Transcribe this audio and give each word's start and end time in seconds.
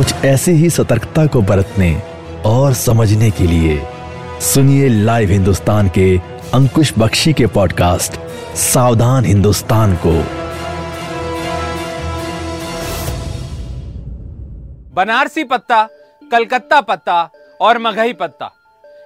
कुछ 0.00 0.24
ऐसी 0.24 0.50
ही 0.50 0.68
सतर्कता 0.70 1.24
को 1.26 1.40
बरतने 1.42 1.90
और 2.46 2.74
समझने 2.74 3.30
के 3.30 3.44
लिए 3.44 3.76
सुनिए 4.42 4.88
लाइव 4.88 5.30
हिंदुस्तान 5.30 5.88
के 5.88 6.06
अंकुश 6.54 6.92
बख्शी 6.98 7.32
के 7.32 7.46
पॉडकास्ट, 7.46 8.12
सावधान 8.56 9.24
हिंदुस्तान 9.24 9.94
को। 10.06 10.12
बनारसी 14.94 15.44
पत्ता, 15.44 15.82
कलकत्ता 16.22 16.80
पत्ता 16.80 17.18
और 17.60 17.78
मगही 17.78 18.12
पत्ता। 18.12 18.50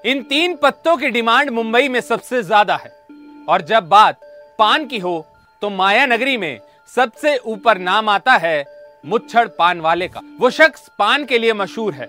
इन 0.07 0.23
तीन 0.23 0.57
पत्तों 0.63 0.97
की 0.97 1.11
डिमांड 1.11 1.51
मुंबई 1.51 1.88
में 1.88 2.01
सबसे 2.02 2.43
ज़्यादा 2.43 2.77
है। 2.77 2.93
और 3.49 3.63
जब 3.63 3.88
बात 3.88 4.21
पान 4.59 4.87
की 4.87 4.99
हो 4.99 5.16
तो 5.63 5.71
माया 5.73 6.07
नगरी 6.07 6.37
में 6.37 6.59
सबसे 6.97 7.37
ऊपर 7.47 7.79
नाम 7.80 8.09
आता 8.09 8.37
है 8.37 8.84
मुच्छड़ 9.07 9.49
पान 9.49 9.81
वाले 9.81 10.09
का। 10.09 10.21
वो 10.41 10.51
शख्स 10.51 10.91
पान 10.99 11.25
के 11.25 11.39
लिए 11.39 11.53
मशहूर 11.53 11.95
है, 11.95 12.09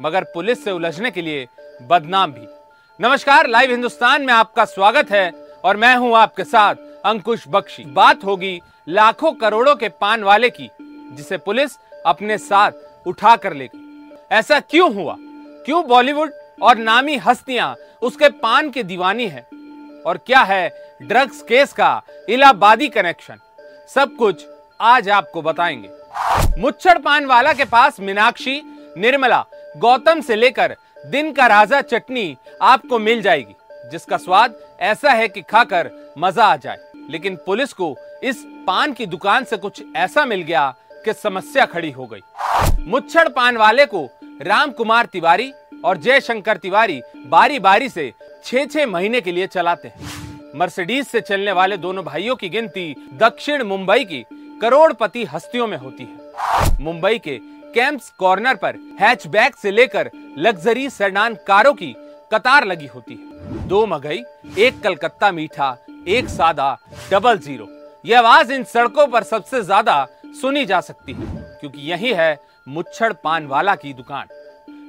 मगर 0.00 0.24
पुलिस 0.24 0.64
से 0.64 0.70
उलझने 0.70 1.10
के 1.10 1.22
लिए 1.22 1.46
बदनाम 1.82 2.32
भी। 2.32 2.46
नमस्कार, 3.00 3.46
लाइव 3.46 3.70
हिंदुस्तान 3.70 4.22
में 4.22 4.34
आपका 4.34 4.64
स्वागत 4.64 5.10
है, 5.10 5.32
और 5.64 5.76
मैं 5.76 5.96
हूँ 5.96 6.16
आपके 6.16 6.44
साथ 6.44 6.74
अंकुश 7.04 7.44
बख्शी। 7.48 7.84
बात 7.84 8.24
होगी 8.24 8.62
लाखों 8.88 9.32
करोड़ों 9.32 9.76
के 9.76 9.88
पान 9.88 10.24
वाले 10.24 10.50
की, 10.50 10.70
जिसे 11.12 11.36
पुलिस 11.36 11.70
अपने 12.06 12.38
साथ 12.38 12.72
उठा 13.06 13.36
कर 13.36 13.52
ले 13.52 13.66
गई। 13.66 14.10
ऐसा 14.32 14.60
क्यों 14.60 14.94
हुआ? 14.94 15.16
क्यों 15.66 15.86
बॉलीवुड 15.86 16.32
और 16.62 16.76
नामी 16.76 17.16
हस्तियाँ 17.16 17.76
उसके 18.02 18.28
पान 18.28 18.70
की 18.70 18.82
दीवानी 18.82 19.26
है? 19.26 19.46
और 20.06 20.18
क्या 20.26 20.40
है 20.40 20.96
ड्रग्स 21.02 21.42
केस 21.42 21.72
का 21.72 22.02
इलाहाबादी 22.28 22.88
कनेक्शन? 22.88 23.36
सब 23.94 24.16
कुछ 24.16 24.46
आज 24.80 25.08
आपको 25.08 25.42
बताएँगे। 25.42 25.90
मुच्छड़ 26.58 26.98
पान 26.98 27.26
वाला 27.26 27.52
के 27.52 27.64
पास 27.64 28.00
मीनाक्षी, 28.00 28.60
निर्मला, 28.98 29.44
गौतम 29.76 30.20
से 30.20 30.36
लेकर 30.36 30.76
दिन 31.06 31.32
का 31.32 31.46
राजा 31.46 31.80
चटनी 31.80 32.36
आपको 32.62 32.98
मिल 32.98 33.22
जाएगी, 33.22 33.54
जिसका 33.90 34.16
स्वाद 34.16 34.54
ऐसा 34.80 35.10
है 35.10 35.28
कि 35.28 35.42
खाकर 35.42 35.90
मज़ा 36.18 36.44
आ 36.44 36.56
जाए। 36.56 36.78
लेकिन 37.10 37.36
पुलिस 37.36 37.72
को 37.72 37.96
इस 38.24 38.44
पान 38.66 38.92
की 38.92 39.06
दुकान 39.06 39.44
से 39.44 39.56
कुछ 39.56 39.82
ऐसा 39.96 40.24
मिल 40.24 40.42
गया 40.42 40.74
कि 41.04 41.12
समस्या 41.12 41.66
खड़ी 41.66 41.90
हो 41.90 42.06
गई। 42.06 42.20
मुच्छड़ 42.84 43.28
पान 43.28 43.56
वाले 43.56 43.86
को 43.86 44.08
राम 44.42 44.70
कुमार 44.70 45.06
तिवारी 45.06 45.52
और 45.84 45.96
जयशंकर 45.96 46.56
तिवारी 46.56 47.00
बारी 47.26 47.58
बारी 47.58 47.88
से 47.88 48.12
छह 48.44 48.64
छह 48.64 48.86
महीने 48.86 49.20
के 49.20 49.32
लिए 49.32 49.46
चलाते 49.46 49.88
हैं। 49.88 50.14
मर्सिडीज 50.56 51.06
से 51.06 51.20
चलने 51.20 51.52
वाले 51.52 51.76
दोनों 51.76 52.04
भाइयों 52.04 52.36
की 52.36 52.48
गिनती 52.48 52.94
दक्षिण 53.12 53.62
मुंबई 53.62 54.04
की 54.04 54.24
करोड़पति 54.60 55.24
हस्तियों 55.24 55.66
में 55.66 55.76
होती 55.76 56.04
है। 56.04 56.25
मुंबई 56.80 57.18
के 57.18 57.38
कैंप्स 57.74 58.10
कॉर्नर 58.18 58.54
पर 58.54 58.76
हैचबैक 59.00 59.56
से 59.56 59.70
लेकर 59.70 60.10
लग्जरी 60.38 60.88
सेडान 60.90 61.34
कारों 61.46 61.72
की 61.74 61.94
कतार 62.32 62.64
लगी 62.64 62.86
होती 62.86 63.14
है। 63.14 63.66
दो 63.68 63.84
मगई 63.86 64.22
एक 64.58 64.80
कलकत्ता 64.82 65.30
मीठा, 65.32 65.76
एक 66.08 66.28
सादा, 66.28 66.76
डबल 67.10 67.38
ज़ीरो। 67.38 67.68
आवाज़ 68.16 68.52
इन 68.52 68.64
सड़कों 68.64 69.06
पर 69.06 69.22
सबसे 69.22 69.62
ज़्यादा 69.62 70.06
सुनी 70.40 70.64
जा 70.66 70.80
सकती 70.80 71.12
है, 71.12 71.26
क्योंकि 71.60 71.80
यही 71.82 72.12
है 72.12 72.38
मुच्छड़ 72.66 73.12
पान 73.14 73.46
वाला 73.46 73.74
की 73.74 73.92
दुकान। 73.92 74.28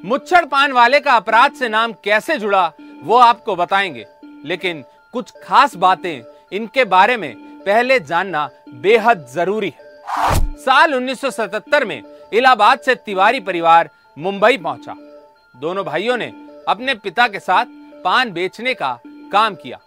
मुच्छड़ 0.06 0.46
पान 0.46 0.72
वाले 0.72 1.00
का 1.00 1.14
अपराध 1.14 1.54
से 1.54 1.70
नाम 1.70 1.94
कैसे 2.04 2.38
जुड़ा, 2.38 2.72
वो 3.04 3.18
आपको 3.18 3.56
बताएँगे। 3.56 4.06
लेकिन 4.46 4.84
कुछ 5.14 5.32
खास 5.44 5.76
बातें 5.76 6.22
इनके 6.52 6.84
बारे 6.86 7.18
में 7.18 7.34
पहले 7.66 8.00
जानना 8.00 8.50
बेहद 8.74 9.26
ज़रूरी 9.28 9.70
है। 9.70 9.87
साल 10.08 10.94
1977 10.94 11.84
में 11.86 12.02
इलाहाबाद 12.34 12.80
से 12.80 12.96
तिवारी 12.96 13.40
परिवार 13.40 13.90
मुंबई 14.18 14.58
पहुँचा। 14.58 14.96
दोनों 15.56 15.84
भाइयों 15.86 16.18
ने 16.18 16.26
अपने 16.68 16.94
पिता 16.96 17.28
के 17.28 17.40
साथ 17.40 17.66
पान 18.04 18.32
बेचने 18.32 18.74
का 18.74 19.00
काम 19.32 19.56
किया। 19.56 19.80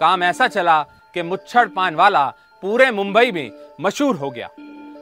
काम 0.00 0.22
ऐसा 0.22 0.48
चला 0.48 0.82
कि 1.14 1.22
मुच्छड़ 1.22 1.68
पान 1.68 1.94
वाला 1.94 2.26
पूरे 2.62 2.90
मुंबई 2.90 3.32
में 3.32 3.50
मशहूर 3.80 4.16
हो 4.16 4.30
गया। 4.30 4.48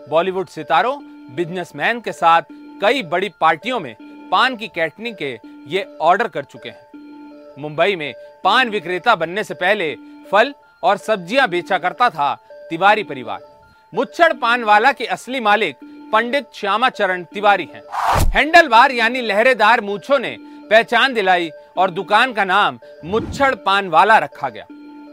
बॉलीवुड 0.09 0.49
सितारों, 0.49 0.99
बिजनेसमैन 1.37 2.01
के 2.01 2.13
साथ 2.13 2.43
कई 2.83 3.03
बड़ी 3.03 3.29
पार्टियों 3.41 3.81
में 3.81 3.95
पान 4.31 4.57
की 4.57 4.69
कैटरिंग 4.69 5.17
के 5.17 5.39
ये 5.67 5.85
ऑर्डर 6.01 6.29
कर 6.29 6.45
चुके 6.45 6.69
हैं। 6.69 7.63
मुंबई 7.63 7.97
में 7.97 8.13
पान 8.45 8.71
विक्रेता 8.71 9.15
बनने 9.17 9.45
से 9.45 9.55
पहले 9.55 9.95
फल 10.33 10.55
और 10.83 10.97
सब्ज़ियाँ 10.97 11.49
बेचा 11.49 11.79
करता 11.79 12.09
था 12.11 12.35
तिवारी 12.71 13.03
परिवार। 13.03 13.54
मुच्छड़ 13.95 14.33
पान 14.33 14.63
वाला 14.65 14.91
के 14.93 15.05
असली 15.07 15.41
मालिक 15.41 15.77
पंडित 16.13 16.47
श्यामा 16.55 16.89
चरण 16.89 17.23
तिवारी 17.25 17.69
हैं। 17.75 17.83
हैंडल 18.31 18.69
बार 18.69 18.93
यानी 18.93 19.21
लहरेदार 19.21 19.81
मूछों 19.81 20.19
ने 20.19 20.37
पहचान 20.71 21.15
दिलाई 21.15 21.51
और 21.77 21.91
दुकान 21.91 22.33
का 22.33 22.45
नाम 22.45 22.79
मुच्छड़ 23.05 23.55
पान 23.57 23.89
वाला 23.89 24.19
रखा 24.19 24.49
गया। 24.49 24.67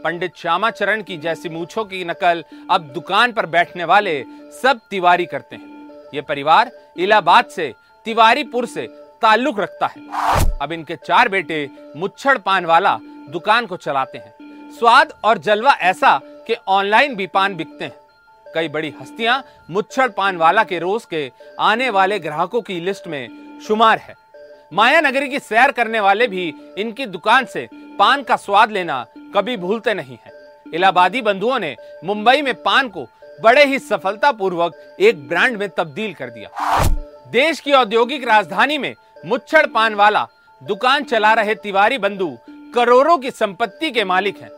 पंडित 0.04 0.32
श्यामा 0.36 0.70
चरण 0.70 1.02
की 1.02 1.16
जैसी 1.16 1.48
मूछों 1.48 1.84
की 1.84 2.04
नकल 2.04 2.44
अब 2.70 2.90
दुकान 2.94 3.32
पर 3.32 3.46
बैठने 3.46 3.84
वाले 3.84 4.18
सब 4.62 4.80
तिवारी 4.90 5.26
करते 5.26 5.56
हैं। 5.56 5.88
ये 6.14 6.20
परिवार 6.20 6.72
इलाहाबाद 6.96 7.46
से 7.46 7.72
तिवारीपुर 8.06 8.66
से 8.66 8.86
ताल्लुक 9.22 9.60
रखता 9.60 9.86
है। 9.86 10.58
अब 10.58 10.72
इनके 10.72 10.96
चार 10.96 11.28
बेटे 11.28 11.68
मुच्छड़ 11.96 12.38
पान 12.38 12.66
वाला 12.66 12.98
दुकान 13.30 13.66
को 13.66 13.76
चलाते 13.78 14.18
हैं। 14.18 14.70
स्वाद 14.72 15.12
और 15.24 15.38
जलवा 15.38 15.72
ऐसा 15.82 16.18
कि 16.46 16.54
ऑनलाइन 16.68 17.16
भी 17.16 17.26
पान 17.26 17.54
बिकते 17.56 17.84
हैं। 17.84 18.00
कई 18.54 18.68
बड़ी 18.68 18.92
हस्तियाँ 19.00 19.42
मुच्छड़ 19.70 20.08
पान 20.08 20.36
वाला 20.36 20.64
के 20.64 20.78
रोज 20.78 21.04
के 21.04 21.30
आने 21.60 21.90
वाले 21.90 22.18
ग्राहकों 22.18 22.60
की 22.62 22.80
लिस्ट 22.80 23.08
में 23.08 23.28
शुमार 23.66 23.98
है। 23.98 24.14
माया 24.72 25.00
नगरी 25.00 25.28
की 25.28 25.38
सैर 25.38 25.72
करने 25.72 26.00
वाले 26.00 26.26
भी 26.26 26.52
इनकी 26.78 27.06
दुकान 27.06 27.44
से 27.44 27.68
पान 27.98 28.22
का 28.22 28.36
स्वाद 28.36 28.70
लेना 28.70 29.04
कभी 29.34 29.56
भूलते 29.56 29.94
नहीं 29.94 30.18
है। 30.26 30.32
इलाहाबादी 30.74 31.22
बंधुओं 31.22 31.58
ने 31.58 31.76
मुंबई 32.04 32.42
में 32.42 32.54
पान 32.54 32.88
को 32.88 33.06
बड़े 33.42 33.64
ही 33.64 33.78
सफलतापूर्वक 33.78 34.96
एक 35.00 35.28
ब्रांड 35.28 35.56
में 35.56 35.68
तब्दील 35.68 36.14
कर 36.14 36.30
दिया। 36.30 36.48
देश 37.32 37.60
की 37.60 37.72
औद्योगिक 37.72 38.26
राजधानी 38.28 38.78
में 38.78 38.94
मुच्छड़ 39.26 39.66
पान 39.66 39.94
वाला 39.94 40.26
दुकान 40.62 41.04
चला 41.04 41.32
रहे 41.32 41.54
तिवारी 41.54 41.98
बंधु 41.98 42.36
करोड़ों 42.74 43.16
की 43.18 43.30
संपत्ति 43.30 43.90
के 43.90 44.04
मालिक 44.04 44.38
हैं। 44.38 44.50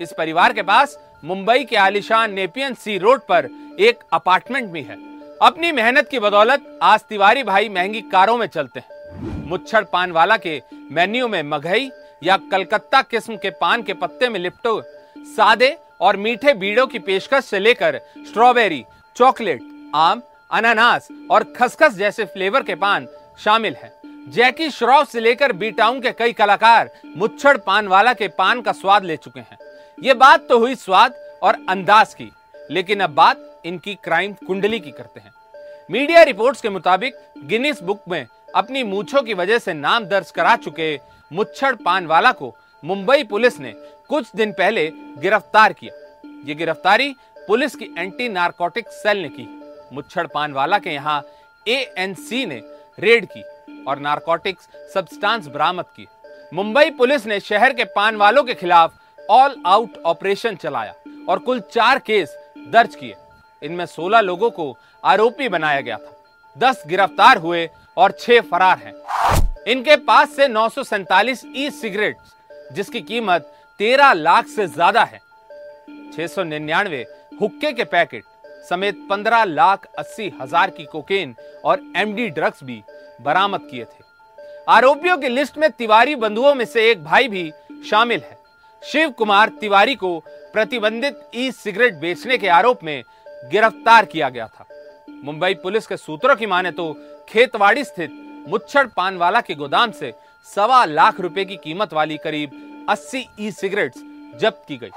इस 0.00 0.12
परिवार 0.18 0.52
के 0.52 0.62
पास 0.62 0.98
मुंबई 1.24 1.64
के 1.64 1.76
आलिशान 1.76 2.32
नेपियन 2.32 2.74
सी 2.74 2.98
रोड 2.98 3.20
पर 3.20 3.48
एक 3.80 3.98
अपार्टमेंट 4.12 4.68
भी 4.68 4.82
है। 4.82 4.96
अपनी 5.42 5.72
मेहनत 5.72 6.08
की 6.08 6.18
बदौलत 6.18 6.78
आज 6.82 7.00
तिवारी 7.00 7.42
भाई 7.42 7.68
महँगी 7.68 8.00
कारों 8.02 8.36
में 8.36 8.46
चलते 8.46 8.80
हैं। 8.80 9.48
मुच्छड़ 9.48 9.84
पान 9.84 10.12
वाला 10.12 10.36
के 10.36 10.60
मेन्यू 10.92 11.28
में 11.28 11.42
मघई 11.42 11.90
या 12.22 12.36
कलकत्ता 12.50 13.02
किस्म 13.02 13.36
के 13.36 13.50
पान 13.50 13.82
के 13.82 13.92
पत्ते 13.92 14.28
में 14.28 14.40
लिपटो, 14.40 14.80
सादे 15.16 15.76
और 16.00 16.16
मीठे 16.16 16.54
बीड़ों 16.54 16.86
की 16.86 16.98
पेशकश 16.98 17.44
से 17.44 17.58
लेकर 17.58 18.00
स्ट्रॉबेरी, 18.18 18.84
चॉकलेट, 19.16 19.60
आम, 19.94 20.22
अनानास 20.50 21.08
और 21.30 21.44
खसखस 21.56 21.94
जैसे 21.94 22.24
फ्लेवर 22.24 22.62
के 22.62 22.74
पान 22.74 23.08
शामिल 23.38 23.74
है। 23.74 23.92
जैकी 24.28 24.70
श्रॉफ 24.70 25.10
से 25.10 25.20
लेकर 25.20 25.52
बी 25.52 25.70
टाउन 25.70 26.00
के 26.00 26.12
कई 26.12 26.32
कलाकार 26.32 26.90
मुच्छड़ 27.16 27.56
पान 27.56 27.88
वाला 27.88 28.12
के 28.12 28.28
पान 28.28 28.60
का 28.60 28.72
स्वाद 28.72 29.04
ले 29.04 29.16
चुके 29.16 29.40
हैं। 29.40 29.58
ये 29.98 30.14
बात 30.14 30.46
तो 30.48 30.58
हुई 30.58 30.74
स्वाद 30.74 31.14
और 31.42 31.56
अंदाज 31.68 32.14
की, 32.14 32.30
लेकिन 32.70 33.00
अब 33.00 33.10
बात 33.10 33.62
इनकी 33.64 33.94
क्राइम 33.94 34.32
कुंडली 34.46 34.78
की 34.80 34.90
करते 34.90 35.20
हैं। 35.20 35.32
मीडिया 35.90 36.22
रिपोर्ट्स 36.22 36.60
के 36.60 36.68
मुताबिक 36.68 37.14
गिनीस 37.44 37.82
बुक 37.82 38.02
में 38.08 38.26
अपनी 38.54 38.82
मूछों 38.82 39.22
की 39.22 39.34
वजह 39.34 39.58
से 39.58 39.74
नाम 39.74 40.04
दर्ज 40.04 40.30
करा 40.30 40.54
चुके 40.56 40.98
मुच्छड़ 41.30 41.74
पान 41.74 42.06
वाला 42.06 42.32
को 42.32 42.54
मुंबई 42.82 43.22
पुलिस 43.24 43.58
ने 43.60 43.72
कुछ 44.08 44.30
दिन 44.36 44.52
पहले 44.52 44.86
गिरफ़्तार 45.18 45.72
किया। 45.72 45.94
ये 46.46 46.54
गिरफ्तारी 46.54 47.14
पुलिस 47.38 47.76
की 47.76 47.88
एंटी 47.98 48.28
नारकोटिक 48.28 48.88
सेल 48.92 49.22
ने 49.22 49.28
की। 49.30 49.48
मुच्छड़ 49.92 50.26
पान 50.26 50.52
वाला 50.52 50.78
के 50.78 50.90
यहाँ 50.90 51.22
एएनसी 51.66 52.44
ने 52.46 52.60
रेड 52.98 53.26
की 53.26 53.42
और 53.84 53.98
नारकोटिक्स 54.00 54.68
सब्सटेंस 54.94 55.46
बरामद 55.46 55.84
की। 55.96 56.06
मुंबई 56.52 56.90
पुलिस 56.92 57.26
ने 57.26 57.40
शहर 57.42 57.72
के 57.72 57.84
पान 57.86 58.16
वालों 58.16 58.44
के 58.44 58.54
खिलाफ 58.54 59.00
ऑल 59.30 59.54
आउट 59.66 59.96
ऑपरेशन 60.06 60.56
चलाया 60.56 60.94
और 61.28 61.38
कुल 61.38 61.60
चार 61.72 61.98
केस 61.98 62.36
दर्ज 62.68 62.94
किए। 62.94 63.14
इनमें 63.62 63.84
16 63.86 64.20
लोगों 64.20 64.50
को 64.50 64.76
आरोपी 65.04 65.48
बनाया 65.48 65.80
गया 65.80 65.96
था। 65.96 66.12
दस 66.56 66.82
गिरफ़्तार 66.86 67.38
हुए 67.38 67.68
और 67.96 68.12
छह 68.20 68.40
फरार 68.42 68.78
हैं। 68.78 68.94
इनके 69.66 69.96
पास 69.98 70.36
से 70.36 70.48
नौ 70.48 70.68
ई 71.56 71.70
सिगरेट 71.72 72.16
जिसकी 72.72 73.00
कीमत 73.02 73.50
तेरह 73.80 74.12
लाख 74.12 74.46
से 74.46 74.66
ज़्यादा 74.66 75.04
है। 75.04 75.20
छह 76.16 76.26
सौ 76.26 76.42
निन्यानवे 76.44 77.04
हुक्के 77.40 77.72
के 77.72 77.84
पैकेट 77.86 78.24
समेत 78.68 79.06
पंद्रह 79.10 79.44
लाख 79.44 79.86
अस्सी 79.98 80.32
हज़ार 80.40 80.70
की 80.70 80.84
कोकेन 80.84 81.34
और 81.64 81.80
एमडी 81.96 82.28
ड्रग्स 82.30 82.64
भी 82.64 82.82
बरामद 83.20 83.68
किए 83.70 83.84
थे। 83.84 84.02
आरोपियों 84.68 85.16
की 85.18 85.28
लिस्ट 85.28 85.58
में 85.58 85.70
तिवारी 85.70 86.14
बंधुओं 86.16 86.54
में 86.54 86.64
से 86.64 86.90
एक 86.90 87.04
भाई 87.04 87.28
भी 87.28 87.50
शामिल 87.90 88.20
है। 88.20 88.38
शिव 88.84 89.10
कुमार 89.10 89.48
तिवारी 89.60 89.94
को 89.94 90.18
प्रतिबंधित 90.52 91.20
ई 91.34 91.50
सिगरेट 91.52 91.94
बेचने 91.94 92.38
के 92.38 92.48
आरोप 92.48 92.82
में 92.84 93.02
गिरफ़्तार 93.50 94.04
किया 94.04 94.28
गया 94.28 94.46
था। 94.46 94.66
मुंबई 95.24 95.54
पुलिस 95.54 95.86
के 95.86 95.96
सूत्रों 95.96 96.36
की 96.36 96.46
माने 96.46 96.70
तो 96.70 96.92
खेतवाड़ी 97.28 97.84
स्थित 97.84 98.10
मुच्छड़ 98.48 98.86
पानवाला 98.86 99.40
के 99.40 99.54
गोदाम 99.54 99.90
से 99.90 100.12
सवा 100.48 100.84
लाख 100.84 101.20
रुपए 101.20 101.44
की 101.44 101.56
कीमत 101.56 101.92
वाली 101.92 102.16
करीब 102.16 102.86
80 102.90 103.22
ई 103.40 103.50
सिगरेट्स 103.50 104.02
जब्त 104.40 104.64
की 104.68 104.76
गई। 104.76 104.90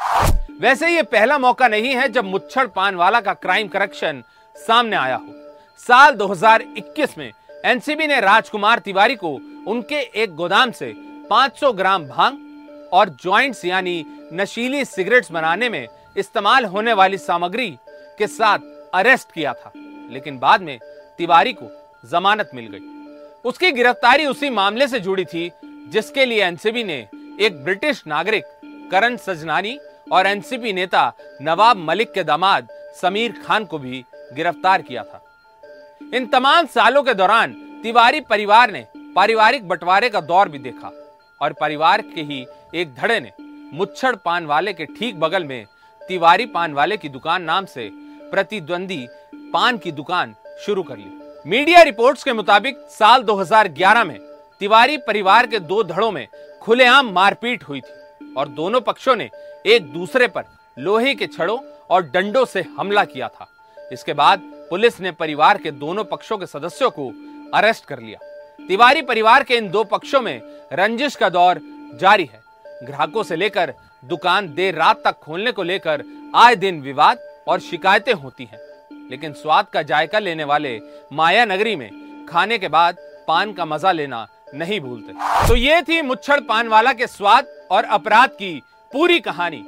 वैसे 0.62 0.90
ये 0.90 1.04
पहला 1.04 1.38
मौका 1.38 1.68
नहीं 1.68 1.96
है 1.96 2.08
जब 2.10 2.26
मुच्छड़ 2.26 2.66
पानवाला 2.68 3.22
का 3.22 3.34
क्राइम 3.34 3.68
करेक्शन 3.68 4.24
सामने 4.56 4.96
आया 4.96 5.16
हो। 5.16 5.34
साल 5.80 6.16
2021 6.16 7.18
में 7.18 7.32
एनसीबी 7.66 8.08
ने 8.08 8.20
राजकुमार 8.22 8.80
तिवारी 8.80 9.16
को 9.16 9.34
उनके 9.68 10.00
एक 10.24 10.36
गोदाम 10.36 10.72
से 10.72 10.94
500 11.32 11.74
ग्राम 11.74 12.06
भाँग 12.08 12.46
और 12.94 13.10
जॉइंट्स 13.24 13.64
यानी 13.66 14.04
नशीली 14.34 14.84
सिगरेट्स 14.86 15.32
बनाने 15.32 15.70
में 15.70 15.88
इस्तेमाल 16.18 16.66
होने 16.66 16.94
वाली 16.94 17.18
सामग्री 17.18 17.70
के 18.20 18.28
साथ 18.28 18.60
अरेस्ट 18.94 19.32
किया 19.32 19.54
था, 19.54 19.72
लेकिन 20.12 20.38
बाद 20.40 20.62
में 20.62 20.78
तिवारी 21.20 21.54
को 21.54 21.70
जमानत 22.04 22.52
मिल 22.56 22.68
गई। 22.68 22.96
उसकी 23.46 23.72
गिरफ्तारी 23.72 24.26
उसी 24.26 24.50
मामले 24.50 24.88
से 24.88 25.00
जुड़ी 25.00 25.26
थी, 25.26 25.50
जिसके 25.90 26.26
लिए 26.26 26.44
एनसीबी 26.44 26.84
ने 26.84 26.98
एक 27.40 27.64
ब्रिटिश 27.64 28.04
नागरिक 28.08 28.44
करण 28.92 29.18
सजनानी 29.18 29.78
और 30.12 30.28
एनसीपी 30.28 30.74
नेता 30.74 31.12
नवाब 31.42 31.78
मलिक 31.80 32.12
के 32.14 32.24
दामाद 32.24 32.68
समीर 33.02 33.42
खान 33.46 33.66
को 33.66 33.78
भी 33.80 34.04
गिरफ़्तार 34.34 34.82
किया 34.82 35.04
था। 35.04 35.22
इन 36.14 36.26
तमाम 36.28 36.66
सालों 36.66 37.04
के 37.04 37.14
दौरान 37.14 37.54
तिवारी 37.84 38.22
परिवार 38.22 38.72
ने 38.72 38.86
पारिवारिक 39.16 39.68
बंटवारे 39.68 40.10
का 40.10 40.22
दौर 40.24 40.50
भी 40.50 40.60
देखा 40.60 40.92
और 41.42 41.54
परिवार 41.54 42.02
के 42.04 42.22
ही 42.24 42.46
एक 42.76 42.94
धड़े 42.96 43.20
ने 43.20 43.32
मुच्छड़ 43.74 44.16
पान 44.16 44.46
वाले 44.46 44.74
के 44.74 44.86
ठीक 44.86 45.20
बगल 45.20 45.44
में 45.44 45.66
तिवारी 46.02 46.46
पान 46.46 46.74
वाले 46.74 46.98
की 46.98 47.10
दुकान 47.10 47.42
नाम 47.42 47.66
से 47.66 47.90
प्रतिद्वंदी 48.32 49.08
पान 49.54 49.78
की 49.78 49.92
दुकान 49.92 50.36
शुरू 50.66 50.84
कर 50.84 50.98
ली। 50.98 51.12
मीडिया 51.46 51.82
रिपोर्ट्स 51.82 52.24
के 52.24 52.34
मुताबिक 52.34 52.78
साल 52.90 53.24
2011 53.24 54.04
में 54.04 54.18
तिवारी 54.62 54.98
परिवार 54.98 55.48
के 55.48 55.60
दो 55.60 55.84
धड़ों 55.84 56.12
में 56.12 56.28
खुलेआम 56.62 57.12
मारपीट 57.12 57.64
हुई 57.64 57.82
थी 57.82 58.34
और 58.34 58.48
दोनों 58.48 58.82
पक्षों 58.82 59.16
ने 59.16 59.30
एक 59.66 59.92
दूसरे 59.94 60.28
पर 60.28 60.44
लोहे 60.78 61.14
के 61.16 61.28
छड़ों 61.28 61.58
और 61.90 62.04
डंडों 62.04 62.46
से 62.46 62.66
हमला 62.80 63.04
किया 63.06 63.28
था। 63.28 63.48
इसके 63.92 64.14
बाद 64.14 64.42
पुलिस 64.70 65.00
ने 65.02 65.12
परिवार 65.12 65.58
के 65.58 65.72
दोनों 65.72 66.04
पक्षों 66.04 66.38
के 66.38 66.46
सदस्यों 66.46 66.90
को 66.90 67.08
अरेस्ट 67.54 67.86
कर 67.86 68.00
लिया। 68.00 68.20
तिवारी 68.68 69.02
परिवार 69.02 69.44
के 69.44 69.56
इन 69.56 69.70
दो 69.70 69.84
पक्षों 69.84 70.22
में 70.22 70.42
रंजिश 70.74 71.16
का 71.16 71.30
दौर 71.30 71.62
जारी 71.94 72.26
है। 72.26 72.42
ग्राहकों 72.84 73.24
से 73.24 73.36
लेकर 73.36 73.74
दुकान 74.06 74.54
देर 74.54 74.76
रात 74.76 75.02
तक 75.06 75.20
खोलने 75.20 75.52
को 75.52 75.64
लेकर 75.64 76.04
आए 76.36 76.56
दिन 76.56 76.82
विवाद 76.82 77.20
और 77.48 77.60
शिकायतें 77.60 78.14
होती 78.14 78.44
हैं। 78.44 78.60
लेकिन 79.10 79.34
स्वाद 79.34 79.66
का 79.66 79.82
जायका 79.82 80.20
लेने 80.20 80.44
वाले 80.44 80.80
माया 81.14 81.46
नगरी 81.46 81.76
में 81.76 81.90
खाने 82.30 82.58
के 82.58 82.68
बाद 82.68 82.98
पान 83.28 83.54
का 83.54 83.66
मज़ा 83.66 83.92
लेना 83.92 84.28
नहीं 84.56 84.80
भूलते। 84.80 85.14
तो 85.48 85.56
ये 85.56 85.82
थी 85.82 86.02
मुच्छड़ 86.02 86.40
पान 86.40 86.68
वाला 86.68 86.94
के 86.94 87.08
स्वाद 87.08 87.48
और 87.72 87.84
अपराध 87.84 88.30
की 88.30 88.62
पूरी 88.92 89.20
कहानी। 89.20 89.64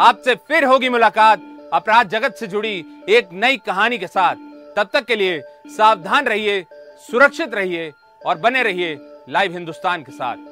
आपसे 0.00 0.34
फिर 0.48 0.64
होगी 0.64 0.88
मुलाकात 0.88 1.42
अपराध 1.72 2.08
जगत 2.08 2.34
से 2.34 2.46
जुड़ी 2.46 2.84
एक 3.08 3.28
नई 3.32 3.56
कहानी 3.56 3.98
के 3.98 4.06
साथ। 4.06 4.36
तब 4.76 4.88
तक 4.92 5.04
के 5.04 5.16
लिए 5.16 5.40
सावधान 5.66 6.26
रहिए, 6.26 6.64
सुरक्षित 7.10 7.54
रहिए 7.54 7.92
और 8.26 8.38
बने 8.38 8.62
रहिए 8.62 8.98
लाइव 9.28 9.52
हिंदुस्तान 9.52 10.02
के 10.02 10.12
साथ। 10.12 10.51